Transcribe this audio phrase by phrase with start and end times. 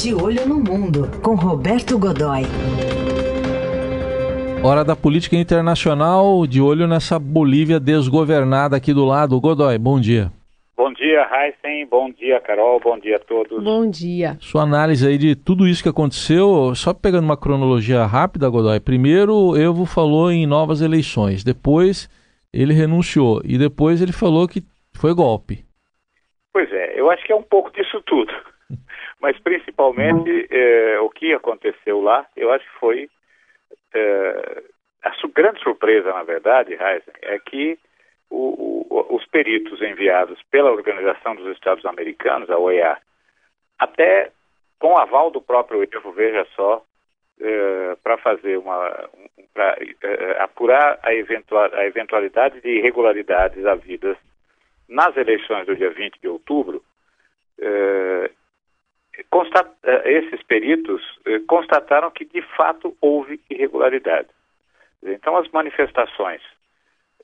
[0.00, 2.42] De Olho no Mundo, com Roberto Godoy.
[4.62, 9.40] Hora da política internacional, de olho nessa Bolívia desgovernada aqui do lado.
[9.40, 10.30] Godoy, bom dia.
[10.76, 11.84] Bom dia, Heisen.
[11.86, 12.78] Bom dia, Carol.
[12.78, 13.64] Bom dia a todos.
[13.64, 14.36] Bom dia.
[14.38, 18.78] Sua análise aí de tudo isso que aconteceu, só pegando uma cronologia rápida, Godoy.
[18.78, 21.42] Primeiro, Evo falou em novas eleições.
[21.42, 22.08] Depois,
[22.52, 23.40] ele renunciou.
[23.44, 24.62] E depois ele falou que
[24.94, 25.64] foi golpe.
[26.52, 28.32] Pois é, eu acho que é um pouco disso tudo.
[29.20, 33.10] Mas principalmente é, o que aconteceu lá, eu acho que foi
[33.94, 34.62] é,
[35.02, 37.78] a su grande surpresa, na verdade, Heisen, é que
[38.30, 42.98] o, o, os peritos enviados pela Organização dos Estados Americanos, a OEA,
[43.78, 44.30] até
[44.78, 46.84] com aval do próprio Evo, veja só,
[47.40, 49.08] é, para fazer uma.
[49.16, 54.16] Um, para é, apurar a, eventual, a eventualidade de irregularidades havidas
[54.88, 56.82] nas eleições do dia 20 de outubro,
[57.60, 58.30] é,
[59.30, 64.28] constat, é, esses peritos é, constataram que de fato houve irregularidade.
[65.02, 66.42] Então, as manifestações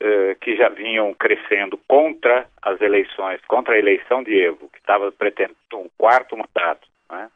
[0.00, 5.12] eh, que já vinham crescendo contra as eleições, contra a eleição de Evo, que estava
[5.12, 6.86] pretendendo um quarto mandato.
[7.08, 7.30] Né?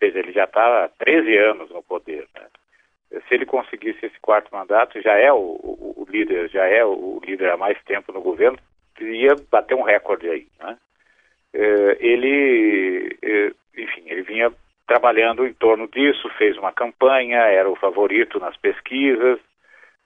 [0.00, 2.28] ele já está há 13 anos no poder.
[2.34, 3.20] Né?
[3.26, 7.20] Se ele conseguisse esse quarto mandato, já é o, o, o, líder, já é o
[7.26, 8.58] líder há mais tempo no governo,
[9.00, 10.46] ia bater um recorde aí.
[10.60, 10.78] Né?
[11.52, 14.52] Eh, ele, eh, enfim, ele vinha
[14.86, 19.38] trabalhando em torno disso, fez uma campanha, era o favorito nas pesquisas,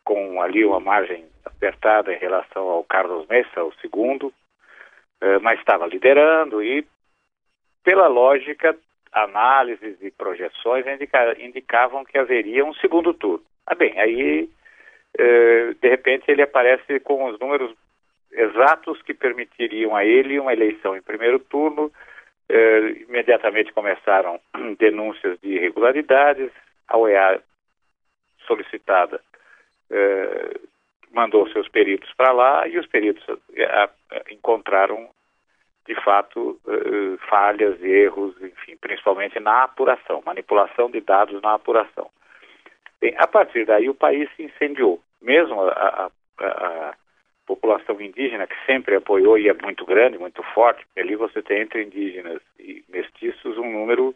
[0.04, 4.32] com ali uma margem apertada em relação ao Carlos Messa, o segundo,
[5.20, 6.84] eh, mas estava liderando e,
[7.84, 8.76] pela lógica,
[9.12, 13.44] análises e projeções indica, indicavam que haveria um segundo turno.
[13.66, 14.48] Ah, bem, aí,
[15.16, 17.72] eh, de repente, ele aparece com os números
[18.32, 21.92] exatos que permitiriam a ele uma eleição em primeiro turno.
[22.54, 24.38] Eh, imediatamente começaram
[24.78, 26.50] denúncias de irregularidades,
[26.86, 27.42] a OEA
[28.46, 29.22] solicitada
[29.90, 30.60] eh,
[31.12, 33.88] mandou seus peritos para lá e os peritos eh,
[34.30, 35.08] encontraram
[35.86, 42.10] de fato eh, falhas, erros, enfim, principalmente na apuração, manipulação de dados na apuração.
[43.00, 45.00] Bem, a partir daí o país se incendiou.
[45.22, 46.94] Mesmo a, a, a,
[47.46, 51.82] população indígena, que sempre apoiou e é muito grande, muito forte, ali você tem entre
[51.82, 52.41] indígenas
[53.52, 54.14] mestiços um número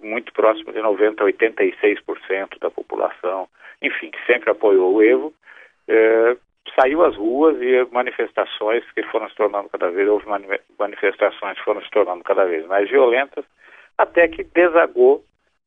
[0.00, 3.48] muito próximo de 90% a 86% da população,
[3.82, 5.34] enfim, que sempre apoiou o Evo,
[5.88, 6.36] é,
[6.78, 10.26] saiu às ruas e manifestações que foram se tornando cada vez, houve
[10.78, 13.44] manifestações que foram se tornando cada vez mais violentas,
[13.98, 15.24] até que desagou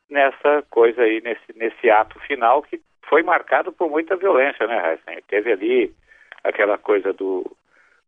[0.09, 5.21] nessa coisa aí, nesse, nesse ato final que foi marcado por muita violência, né, Heisen?
[5.27, 5.93] Teve ali
[6.41, 7.39] aquela coisa do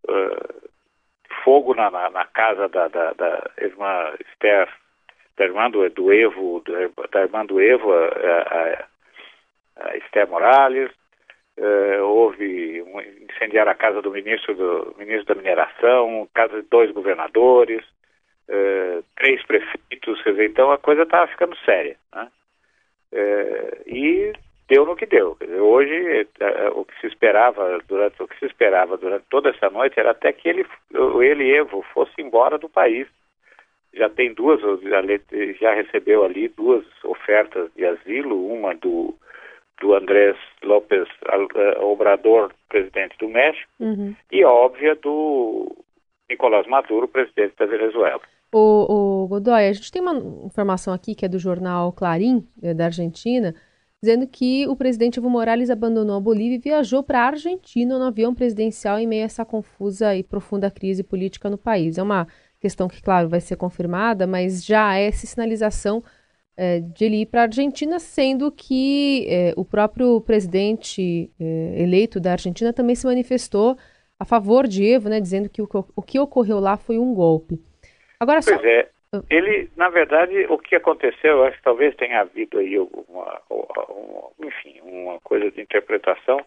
[0.08, 0.70] uh,
[1.44, 4.70] fogo na, na, na, casa da, da, da irmã Esther,
[5.38, 6.64] da irmã do, do Evo,
[7.12, 10.92] da irmã do Evo, a, a, a Esther Morales,
[11.58, 16.92] Uh, houve um, incendiar a casa do ministro do ministro da mineração, casa de dois
[16.92, 17.82] governadores,
[18.50, 22.30] uh, três prefeitos, então a coisa estava ficando séria, né?
[23.14, 24.34] uh, e
[24.68, 25.38] deu no que deu.
[25.62, 26.28] Hoje
[26.74, 30.32] o que se esperava durante o que se esperava durante toda essa noite era até
[30.32, 30.66] que ele
[31.22, 33.08] ele Evo fosse embora do país.
[33.94, 34.60] Já tem duas,
[35.60, 39.16] já recebeu ali duas ofertas de asilo, uma do
[39.82, 44.16] do Andrés López eh, Obrador, presidente do México, uhum.
[44.32, 45.76] e óbvia do
[46.30, 48.22] Nicolás Maduro, presidente da Venezuela.
[48.54, 50.16] O, o Godoy, a gente tem uma
[50.46, 53.54] informação aqui que é do jornal Clarim, da Argentina,
[54.02, 58.06] dizendo que o presidente Evo Morales abandonou a Bolívia e viajou para a Argentina no
[58.06, 61.98] avião presidencial em meio a essa confusa e profunda crise política no país.
[61.98, 62.28] É uma
[62.60, 66.04] questão que, claro, vai ser confirmada, mas já é essa sinalização
[66.58, 72.20] é, de ele ir para a Argentina, sendo que é, o próprio presidente é, eleito
[72.20, 73.78] da Argentina também se manifestou
[74.18, 77.62] a favor de Evo, né, dizendo que o, o que ocorreu lá foi um golpe.
[78.20, 78.66] Agora, pois só...
[78.66, 78.90] é.
[79.30, 84.30] Ele, na verdade, o que aconteceu, eu acho que talvez tenha havido aí uma, uma
[84.44, 86.40] enfim, uma coisa de interpretação,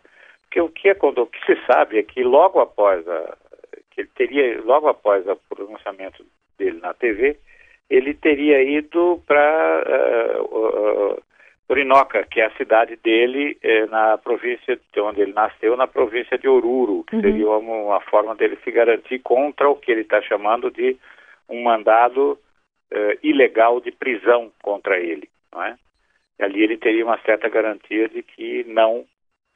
[0.50, 3.36] que o que, é, o que se sabe é que logo após a,
[3.90, 6.24] que ele teria, logo após o pronunciamento
[6.58, 7.36] dele na TV,
[7.90, 11.22] ele teria ido para uh, uh,
[11.68, 16.38] Orinoca, que é a cidade dele uh, na província de onde ele nasceu, na província
[16.38, 17.22] de Oruro, que uhum.
[17.22, 20.96] seria uma, uma, forma dele se garantir contra o que ele está chamando de
[21.48, 22.38] um mandado
[22.90, 25.76] eh, ilegal de prisão contra ele, não é?
[26.38, 29.04] E ali ele teria uma certa garantia de que não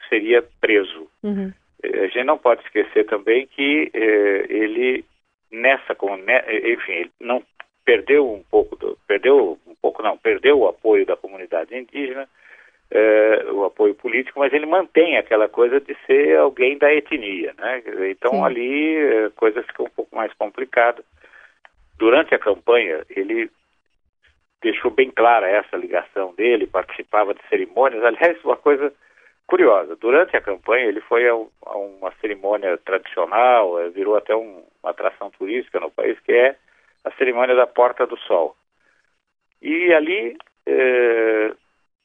[0.09, 1.09] seria preso.
[1.23, 1.53] Uhum.
[1.85, 5.05] A gente não pode esquecer também que ele
[5.51, 5.97] nessa,
[6.65, 7.43] enfim, ele não
[7.85, 12.29] perdeu um pouco do, perdeu um pouco não, perdeu o apoio da comunidade indígena,
[13.53, 17.83] o apoio político, mas ele mantém aquela coisa de ser alguém da etnia, né?
[18.11, 18.45] Então Sim.
[18.45, 18.97] ali
[19.27, 21.03] a coisa fica um pouco mais complicada.
[21.99, 23.51] Durante a campanha ele
[24.63, 28.03] deixou bem clara essa ligação dele, participava de cerimônias.
[28.05, 28.93] Aliás, uma coisa
[29.47, 34.65] curiosa, durante a campanha ele foi a, a uma cerimônia tradicional, é, virou até um,
[34.83, 36.57] uma atração turística no país, que é
[37.05, 38.57] a cerimônia da Porta do Sol.
[39.61, 40.37] E ali
[40.67, 41.53] é,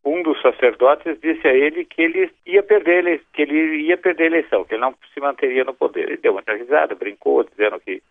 [0.04, 4.28] um dos sacerdotes disse a ele que ele ia perder que ele ia perder a
[4.28, 6.08] eleição, que ele não se manteria no poder.
[6.08, 8.02] Ele deu muita risada, brincou, dizendo que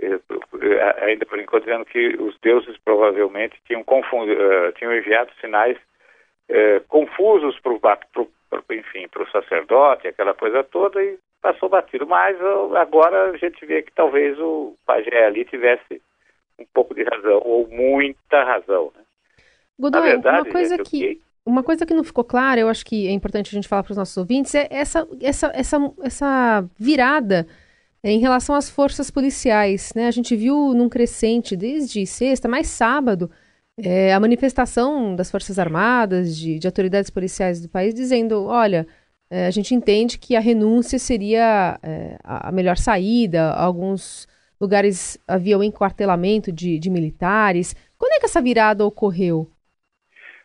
[0.00, 0.20] eh,
[0.62, 5.76] eh, ainda brincou dizendo que os deuses provavelmente tinham, uh, tinham enviado sinais
[6.86, 7.80] confusos para o
[8.70, 12.06] enfim para o sacerdote, aquela coisa toda e passou batido.
[12.06, 12.36] Mas
[12.76, 16.00] agora a gente vê que talvez o pajé ali tivesse
[16.56, 18.92] um pouco de razão ou muita razão.
[18.94, 19.02] Né?
[19.76, 23.06] Godoy, verdade, uma coisa gente, que uma coisa que não ficou clara, eu acho que
[23.06, 27.46] é importante a gente falar para os nossos ouvintes, é essa, essa, essa, essa virada
[28.12, 29.92] em relação às forças policiais.
[29.94, 30.06] Né?
[30.06, 33.30] A gente viu num crescente desde sexta, mais sábado,
[33.82, 38.86] é, a manifestação das Forças Armadas, de, de, autoridades policiais do país, dizendo: olha,
[39.30, 44.26] é, a gente entende que a renúncia seria é, a melhor saída, alguns
[44.58, 47.74] lugares havia o enquartelamento de, de militares.
[47.98, 49.46] Quando é que essa virada ocorreu?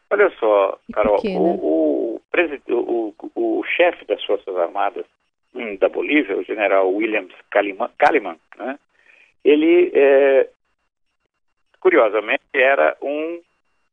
[0.10, 1.38] Olha só, Carol, né?
[1.38, 5.06] o, o, o, o, chefe das Forças Armadas
[5.80, 8.80] da Bolívia, o general Williams Kaliman, né,
[9.44, 10.50] ele, é,
[11.80, 13.42] curiosamente, era um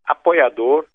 [0.05, 0.87] apoiador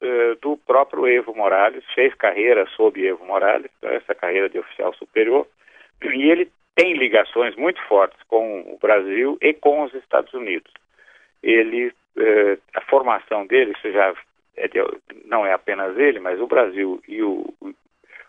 [0.00, 4.94] é, do próprio Evo Morales, fez carreira sob Evo Morales, então essa carreira de oficial
[4.94, 5.46] superior,
[6.02, 10.70] e ele tem ligações muito fortes com o Brasil e com os Estados Unidos.
[11.42, 14.14] Ele, é, a formação dele, isso já
[14.56, 14.78] é de,
[15.24, 17.52] não é apenas ele, mas o Brasil e o,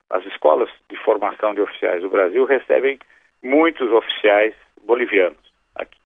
[0.09, 2.99] as escolas de formação de oficiais do Brasil recebem
[3.43, 5.37] muitos oficiais bolivianos
[5.75, 5.97] aqui,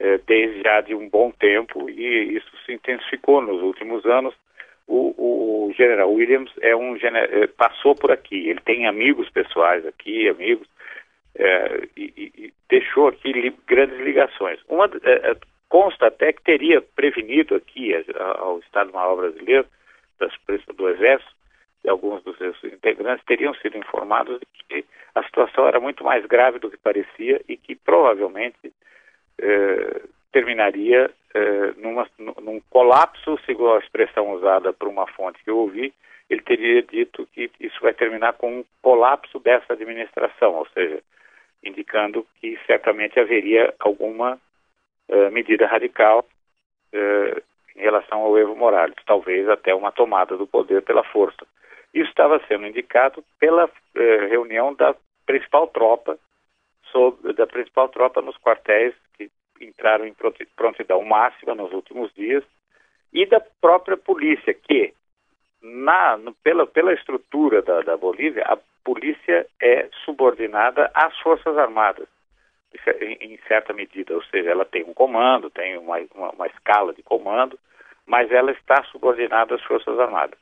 [0.00, 4.34] é, desde já de um bom tempo e isso se intensificou nos últimos anos.
[4.88, 10.28] O, o general Williams é um é, passou por aqui, ele tem amigos pessoais aqui,
[10.28, 10.68] amigos
[11.38, 14.60] é, e, e, deixou aqui li, grandes ligações.
[14.68, 15.36] Uma é,
[15.68, 17.92] consta até que teria prevenido aqui
[18.38, 19.66] ao Estado-Maior brasileiro,
[20.18, 20.32] das,
[20.76, 21.35] do Exército,
[21.88, 24.84] alguns dos seus integrantes teriam sido informados de que
[25.14, 28.72] a situação era muito mais grave do que parecia e que provavelmente
[29.38, 30.02] eh,
[30.32, 35.92] terminaria eh, numa, num colapso, segundo a expressão usada por uma fonte que eu ouvi,
[36.28, 41.00] ele teria dito que isso vai terminar com um colapso dessa administração, ou seja,
[41.62, 44.38] indicando que certamente haveria alguma
[45.08, 46.26] uh, medida radical
[46.92, 47.42] uh,
[47.76, 51.46] em relação ao Evo Morales, talvez até uma tomada do poder pela força.
[51.96, 54.94] Isso estava sendo indicado pela uh, reunião da
[55.24, 56.18] principal tropa,
[56.92, 60.14] sobre, da principal tropa nos quartéis que entraram em
[60.54, 62.44] prontidão máxima nos últimos dias,
[63.14, 64.92] e da própria polícia, que
[65.62, 72.08] na, no, pela, pela estrutura da, da Bolívia, a polícia é subordinada às Forças Armadas
[73.20, 77.02] em certa medida, ou seja, ela tem um comando, tem uma, uma, uma, escala de
[77.02, 77.58] comando,
[78.04, 80.38] mas ela está subordinada às Forças Armadas.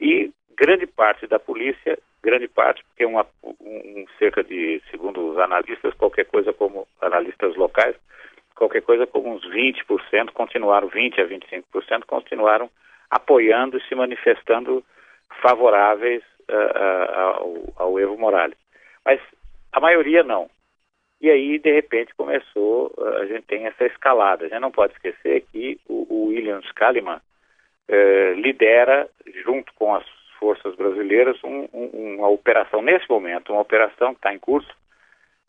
[0.00, 5.94] E grande parte da polícia, grande parte, porque uma, um, cerca de, segundo os analistas,
[5.94, 7.96] qualquer coisa como analistas locais,
[8.54, 12.70] qualquer coisa como uns 20% continuaram, 20 a 25% continuaram
[13.10, 14.84] apoiando e se manifestando
[15.40, 18.56] favoráveis uh, uh, ao, ao Evo Morales.
[19.04, 19.20] Mas
[19.72, 20.48] a maioria não.
[21.20, 24.44] E aí, de repente, começou, a gente tem essa escalada.
[24.44, 27.20] A gente não pode esquecer que o, o Williams Kaliman
[27.88, 29.08] eh, lidera,
[29.44, 30.04] junto com as
[30.42, 34.74] forças brasileiras, um, um, uma operação, nesse momento, uma operação que está em curso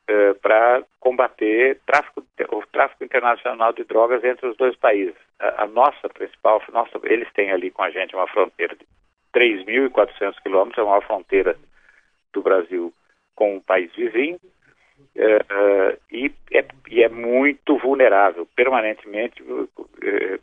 [0.07, 5.15] eh, para combater tráfico, o tráfico internacional de drogas entre os dois países.
[5.39, 8.85] A, a nossa principal, nossa, eles têm ali com a gente uma fronteira de
[9.33, 11.57] 3.400 quilômetros, é a maior fronteira
[12.31, 12.93] do Brasil
[13.35, 14.39] com um país vizinho,
[15.15, 19.69] Uh, e, é, e, é, muito vulnerável, permanentemente uh,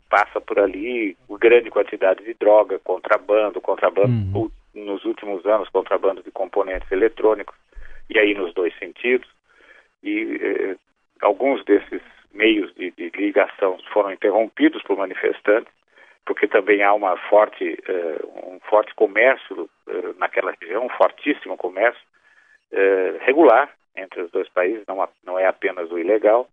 [0.09, 4.51] passa por ali grande quantidade de droga, contrabando, contrabando uhum.
[4.73, 7.55] nos últimos anos, contrabando de componentes eletrônicos,
[8.09, 9.27] e aí nos dois sentidos,
[10.03, 10.79] e uh,
[11.21, 12.01] alguns desses
[12.33, 15.71] meios de, de, ligação foram interrompidos por manifestantes,
[16.25, 17.77] porque também há uma forte,
[18.45, 19.69] um forte comércio
[20.17, 22.01] naquela região, um fortíssimo comércio
[23.25, 26.47] regular, entre os dois países, não, não é apenas o ilegal,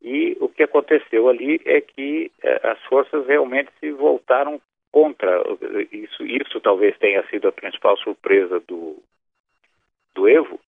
[0.00, 4.60] E o que aconteceu ali é que eh, as forças realmente se voltaram
[4.90, 5.30] contra.
[5.92, 9.00] Isso, isso talvez tenha sido a principal surpresa do,
[10.14, 10.58] do Evo,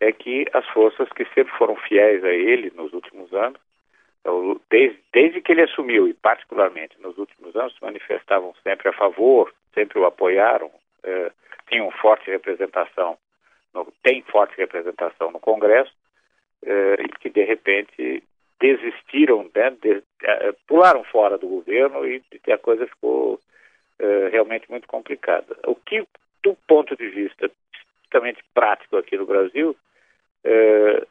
[0.00, 3.60] é que as forças que sempre foram fiéis a ele nos últimos anos,
[4.20, 8.92] então, desde, desde que ele assumiu, e particularmente nos últimos anos, se manifestavam sempre a
[8.92, 10.70] favor, sempre o apoiaram,
[11.02, 11.30] eh,
[11.68, 13.18] tinham forte representação,
[14.02, 15.92] tem forte representação no Congresso,
[16.64, 18.22] eh, e que de repente
[18.60, 23.40] desistiram, né, de, eh, pularam fora do governo e, e a coisa ficou
[23.98, 25.56] eh, realmente muito complicada.
[25.66, 26.06] O que,
[26.42, 29.76] do ponto de vista estritamente prático aqui no Brasil,
[30.44, 31.06] eh,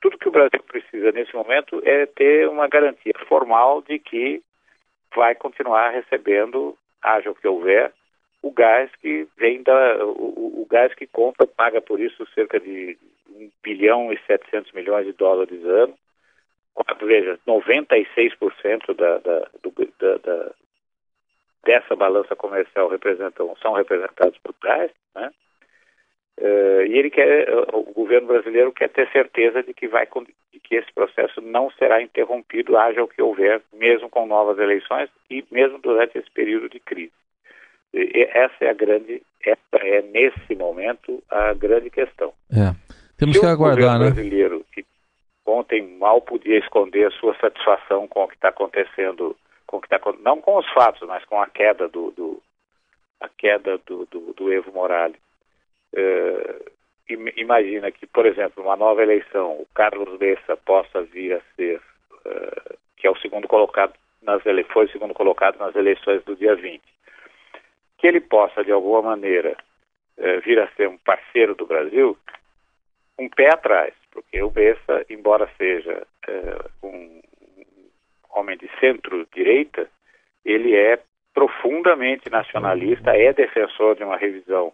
[0.00, 4.42] tudo que o Brasil precisa nesse momento é ter uma garantia formal de que
[5.14, 7.92] vai continuar recebendo, haja o que houver,
[8.42, 10.04] o gás que vem da.
[10.04, 12.96] O, o gás que compra, paga por isso cerca de
[13.28, 15.94] 1 bilhão e 700 milhões de dólares ano.
[17.02, 20.50] Veja, 96% da, da, do, da, da,
[21.64, 25.30] dessa balança comercial representam, são representados por gás, né?
[26.38, 30.76] Uh, e ele quer, o governo brasileiro quer ter certeza de que vai de que
[30.76, 35.78] esse processo não será interrompido, haja o que houver, mesmo com novas eleições e mesmo
[35.78, 37.12] durante esse período de crise.
[37.92, 42.32] Essa é a grande, essa é nesse momento a grande questão.
[42.52, 42.74] É.
[43.18, 44.06] Temos Se que aguardar, né?
[44.06, 44.84] brasileiro que
[45.44, 49.92] ontem mal podia esconder a sua satisfação com o que está acontecendo, com o que
[49.92, 52.42] está não com os fatos, mas com a queda do, do
[53.20, 55.18] a queda do, do, do Evo Morales
[55.92, 56.70] Uh,
[57.36, 61.80] imagina que, por exemplo, uma nova eleição, o Carlos Bessa possa vir a ser,
[62.12, 66.36] uh, que é o segundo colocado nas ele foi o segundo colocado nas eleições do
[66.36, 66.82] dia 20,
[68.00, 69.56] que ele possa, de alguma maneira,
[70.16, 72.16] uh, vir a ser um parceiro do Brasil,
[73.18, 76.06] um pé atrás, porque o Bessa, embora seja
[76.82, 77.20] um
[78.30, 79.88] homem de centro-direita,
[80.44, 80.98] ele é
[81.34, 84.72] profundamente nacionalista, é defensor de uma revisão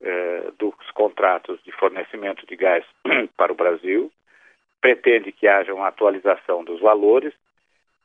[0.00, 2.84] eh, dos contratos de fornecimento de gás
[3.36, 4.10] para o Brasil,
[4.80, 7.32] pretende que haja uma atualização dos valores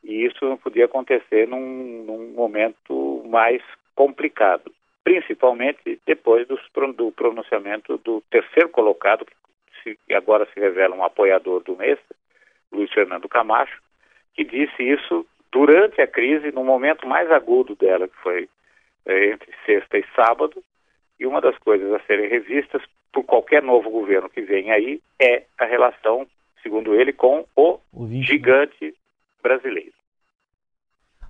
[0.02, 3.62] e isso não podia acontecer num, num momento mais
[3.94, 4.72] complicado,
[5.04, 6.58] principalmente depois do,
[6.92, 9.34] do pronunciamento do terceiro colocado, que
[9.82, 11.98] se, agora se revela um apoiador do mês,
[12.70, 13.80] Luiz Fernando Camacho,
[14.34, 18.48] que disse isso durante a crise, no momento mais agudo dela, que foi
[19.06, 20.62] eh, entre sexta e sábado,
[21.20, 22.82] e uma das coisas a serem revistas
[23.12, 26.26] por qualquer novo governo que venha aí é a relação,
[26.62, 28.94] segundo ele, com o, o gigante
[29.42, 29.92] brasileiro.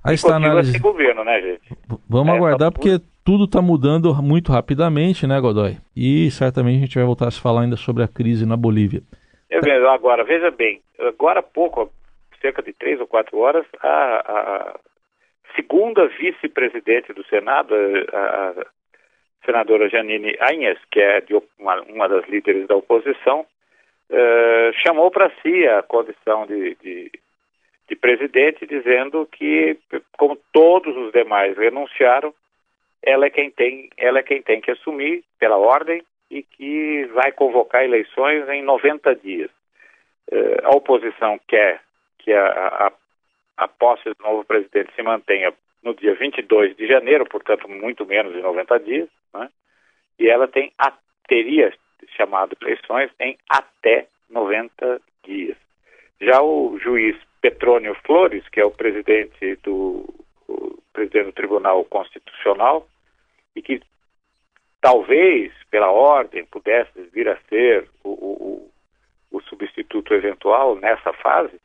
[0.04, 0.78] Aí está análise.
[0.78, 1.76] governo, né, gente?
[2.09, 5.76] Vamos é, aguardar porque tudo está mudando muito rapidamente, né, Godoy?
[5.97, 9.02] E certamente a gente vai voltar a se falar ainda sobre a crise na Bolívia.
[9.49, 11.92] É mesmo, agora, veja bem, agora há pouco,
[12.40, 14.80] cerca de três ou quatro horas, a, a
[15.54, 17.75] segunda vice-presidente do Senado,
[18.12, 18.66] a,
[19.44, 21.23] senadora Janine Aines, que é
[21.59, 27.11] uma, uma, das líderes da oposição, uh, chamou para si a condição de, de,
[27.93, 29.77] de, presidente, dizendo que,
[30.17, 32.35] como todos os demais renunciaram,
[33.03, 37.33] ela é quem tem, ela é quem tem que assumir pela ordem e que vai
[37.33, 39.51] convocar eleições em 90 dias.
[40.31, 41.83] Uh, a oposição quer
[42.19, 42.93] que a, a,
[43.59, 48.33] a posse do novo presidente se mantenha no dia 22 de janeiro, portanto, muito menos
[48.33, 49.51] de 90 dias, né?
[50.19, 50.93] e ela tem a,
[51.29, 51.73] teria
[52.17, 55.57] chamado eleições em até 90 dias.
[56.21, 60.09] Já o juiz Petrônio Flores, que é o presidente do,
[60.49, 62.87] o presidente do Tribunal Constitucional,
[63.55, 63.83] e que
[64.81, 68.71] talvez, pela ordem, pudesse vir a ser o, o,
[69.33, 71.61] o substituto eventual nessa fase,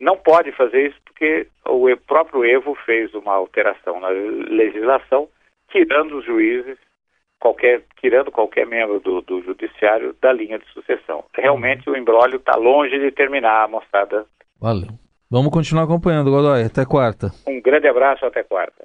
[0.00, 5.28] não pode fazer isso porque o próprio Evo fez uma alteração na legislação,
[5.70, 6.76] tirando os juízes,
[7.38, 11.24] qualquer, tirando qualquer membro do, do judiciário da linha de sucessão.
[11.32, 14.26] Realmente o embrólio está longe de terminar, moçada.
[14.60, 15.01] Valeu.
[15.32, 16.62] Vamos continuar acompanhando, Godoy.
[16.62, 17.32] Até quarta.
[17.48, 18.84] Um grande abraço, até quarta.